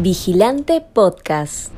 [0.00, 1.72] Vigilante Podcast.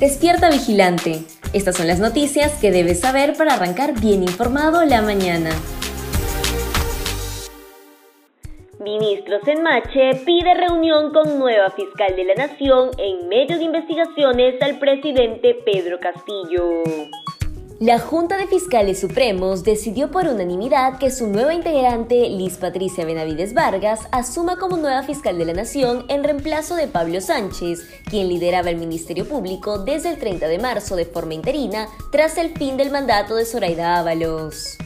[0.00, 1.22] Despierta Vigilante.
[1.52, 5.50] Estas son las noticias que debes saber para arrancar bien informado la mañana.
[8.80, 14.60] Ministros en Mache pide reunión con nueva fiscal de la Nación en medio de investigaciones
[14.62, 16.82] al presidente Pedro Castillo.
[17.84, 23.52] La Junta de Fiscales Supremos decidió por unanimidad que su nueva integrante, Liz Patricia Benavides
[23.52, 28.70] Vargas, asuma como nueva fiscal de la Nación en reemplazo de Pablo Sánchez, quien lideraba
[28.70, 32.90] el Ministerio Público desde el 30 de marzo de forma interina tras el fin del
[32.90, 34.78] mandato de Zoraida Ábalos.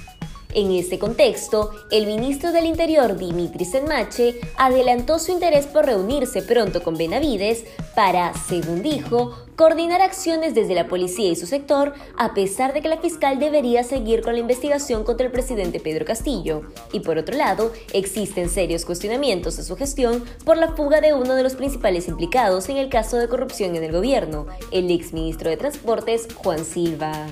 [0.58, 6.82] En este contexto, el ministro del Interior, Dimitri Senmache, adelantó su interés por reunirse pronto
[6.82, 7.62] con Benavides
[7.94, 12.88] para, según dijo, coordinar acciones desde la policía y su sector, a pesar de que
[12.88, 16.62] la fiscal debería seguir con la investigación contra el presidente Pedro Castillo.
[16.90, 21.36] Y por otro lado, existen serios cuestionamientos a su gestión por la fuga de uno
[21.36, 25.56] de los principales implicados en el caso de corrupción en el gobierno, el exministro de
[25.56, 27.28] Transportes, Juan Silva.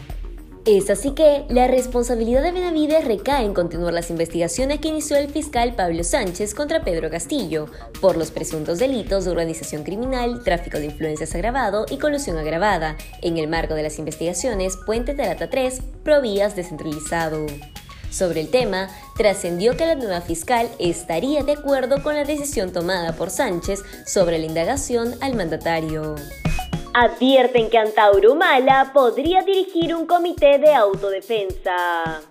[0.67, 5.29] Es así que la responsabilidad de Benavides recae en continuar las investigaciones que inició el
[5.29, 7.67] fiscal Pablo Sánchez contra Pedro Castillo
[8.01, 13.39] por los presuntos delitos de organización criminal, tráfico de influencias agravado y colusión agravada, en
[13.39, 17.47] el marco de las investigaciones Puente Tarata 3, Provías descentralizado.
[18.11, 23.13] Sobre el tema, trascendió que la nueva fiscal estaría de acuerdo con la decisión tomada
[23.13, 26.17] por Sánchez sobre la indagación al mandatario
[26.99, 32.23] advierten que Antauro Mala podría dirigir un comité de autodefensa.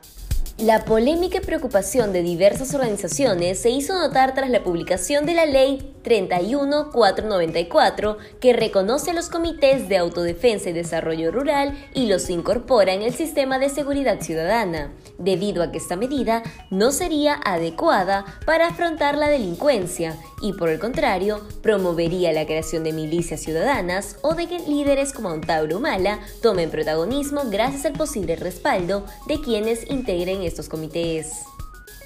[0.57, 5.45] La polémica y preocupación de diversas organizaciones se hizo notar tras la publicación de la
[5.45, 12.93] Ley 31494 que reconoce a los comités de autodefensa y desarrollo rural y los incorpora
[12.93, 18.67] en el sistema de seguridad ciudadana, debido a que esta medida no sería adecuada para
[18.67, 24.47] afrontar la delincuencia y por el contrario promovería la creación de milicias ciudadanas o de
[24.47, 30.69] que líderes como Antauro Mala tomen protagonismo gracias al posible respaldo de quienes integren estos
[30.69, 31.45] comités.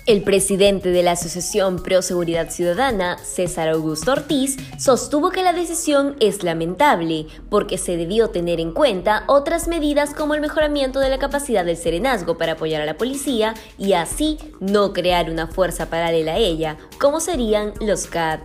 [0.10, 6.16] El presidente de la Asociación Pro Seguridad Ciudadana, César Augusto Ortiz, sostuvo que la decisión
[6.20, 11.20] es lamentable porque se debió tener en cuenta otras medidas como el mejoramiento de la
[11.20, 16.32] capacidad del serenazgo para apoyar a la policía y así no crear una fuerza paralela
[16.32, 18.42] a ella, como serían los CAT.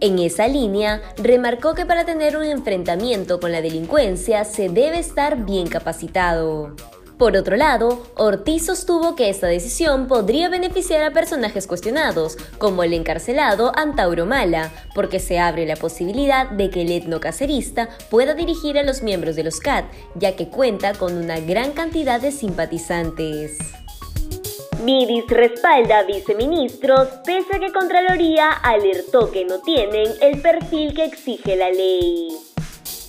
[0.00, 5.44] En esa línea, remarcó que para tener un enfrentamiento con la delincuencia se debe estar
[5.44, 6.74] bien capacitado.
[7.18, 12.94] Por otro lado, Ortiz sostuvo que esta decisión podría beneficiar a personajes cuestionados, como el
[12.94, 18.84] encarcelado Antauro Mala, porque se abre la posibilidad de que el etnocacerista pueda dirigir a
[18.84, 23.58] los miembros de los CAT, ya que cuenta con una gran cantidad de simpatizantes.
[24.84, 31.04] Midis respalda a viceministros pese a que Contraloría alertó que no tienen el perfil que
[31.04, 32.47] exige la ley.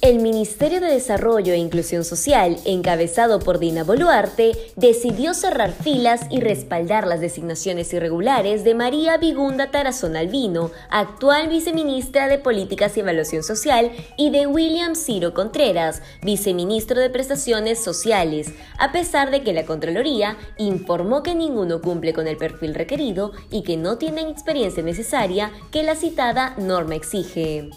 [0.01, 6.39] El Ministerio de Desarrollo e Inclusión Social, encabezado por Dina Boluarte, decidió cerrar filas y
[6.39, 13.43] respaldar las designaciones irregulares de María Vigunda Tarazón Albino, actual viceministra de Políticas y Evaluación
[13.43, 19.65] Social, y de William Ciro Contreras, viceministro de Prestaciones Sociales, a pesar de que la
[19.65, 25.51] Contraloría informó que ninguno cumple con el perfil requerido y que no tienen experiencia necesaria
[25.71, 27.69] que la citada norma exige.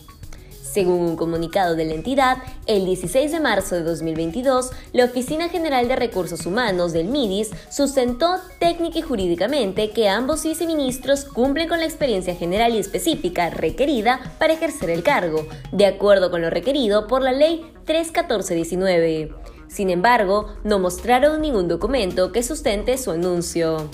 [0.73, 5.87] Según un comunicado de la entidad, el 16 de marzo de 2022, la Oficina General
[5.87, 11.85] de Recursos Humanos del MIDIS sustentó técnica y jurídicamente que ambos viceministros cumplen con la
[11.85, 17.21] experiencia general y específica requerida para ejercer el cargo, de acuerdo con lo requerido por
[17.21, 19.31] la Ley 31419.
[19.69, 23.91] Sin embargo, no mostraron ningún documento que sustente su anuncio.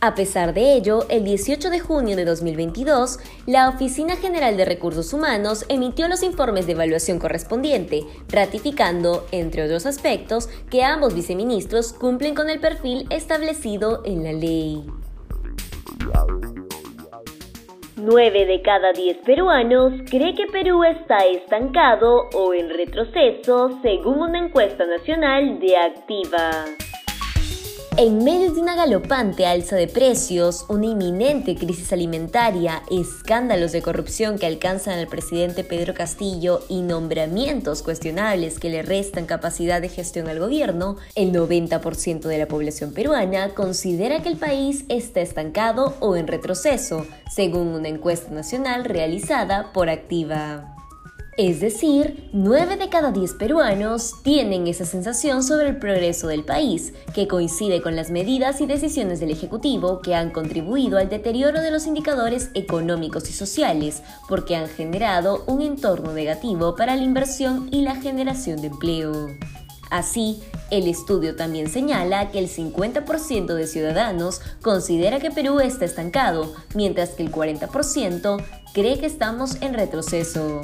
[0.00, 5.12] A pesar de ello, el 18 de junio de 2022, la Oficina General de Recursos
[5.14, 12.34] Humanos emitió los informes de evaluación correspondiente, ratificando, entre otros aspectos, que ambos viceministros cumplen
[12.34, 14.84] con el perfil establecido en la ley.
[17.96, 24.38] 9 de cada 10 peruanos cree que Perú está estancado o en retroceso según una
[24.38, 26.66] encuesta nacional de Activa.
[27.98, 34.38] En medio de una galopante alza de precios, una inminente crisis alimentaria, escándalos de corrupción
[34.38, 40.28] que alcanzan al presidente Pedro Castillo y nombramientos cuestionables que le restan capacidad de gestión
[40.28, 46.16] al gobierno, el 90% de la población peruana considera que el país está estancado o
[46.16, 50.75] en retroceso, según una encuesta nacional realizada por Activa.
[51.38, 56.94] Es decir, 9 de cada 10 peruanos tienen esa sensación sobre el progreso del país,
[57.12, 61.70] que coincide con las medidas y decisiones del Ejecutivo que han contribuido al deterioro de
[61.70, 67.82] los indicadores económicos y sociales, porque han generado un entorno negativo para la inversión y
[67.82, 69.28] la generación de empleo.
[69.90, 70.40] Así,
[70.70, 77.10] el estudio también señala que el 50% de ciudadanos considera que Perú está estancado, mientras
[77.10, 78.42] que el 40%
[78.72, 80.62] cree que estamos en retroceso.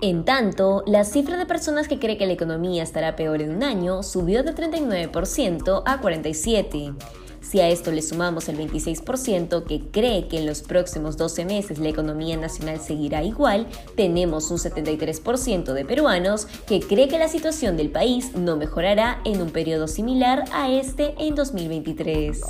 [0.00, 3.64] En tanto, la cifra de personas que cree que la economía estará peor en un
[3.64, 6.94] año subió de 39% a 47%.
[7.40, 11.78] Si a esto le sumamos el 26% que cree que en los próximos 12 meses
[11.78, 13.66] la economía nacional seguirá igual,
[13.96, 19.40] tenemos un 73% de peruanos que cree que la situación del país no mejorará en
[19.40, 22.40] un periodo similar a este en 2023.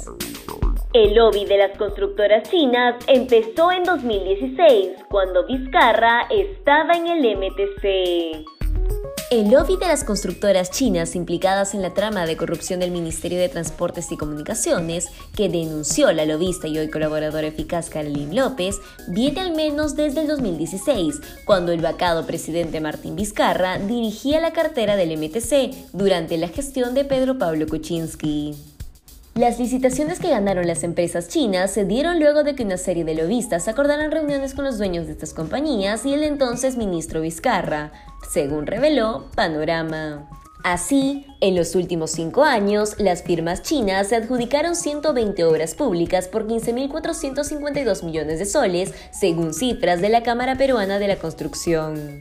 [0.94, 8.46] El lobby de las constructoras chinas empezó en 2016, cuando Vizcarra estaba en el MTC.
[9.30, 13.50] El lobby de las constructoras chinas implicadas en la trama de corrupción del Ministerio de
[13.50, 19.54] Transportes y Comunicaciones, que denunció la lobista y hoy colaboradora eficaz Carolyn López, viene al
[19.54, 25.92] menos desde el 2016, cuando el vacado presidente Martín Vizcarra dirigía la cartera del MTC
[25.92, 28.77] durante la gestión de Pedro Pablo Kuczynski.
[29.38, 33.14] Las licitaciones que ganaron las empresas chinas se dieron luego de que una serie de
[33.14, 37.92] lobistas acordaran reuniones con los dueños de estas compañías y el entonces ministro Vizcarra,
[38.28, 40.28] según reveló Panorama.
[40.64, 46.48] Así, en los últimos cinco años, las firmas chinas se adjudicaron 120 obras públicas por
[46.48, 52.20] 15.452 millones de soles, según cifras de la Cámara Peruana de la Construcción.